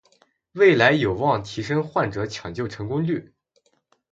[0.53, 3.35] 未来有望提升患者抢救成功率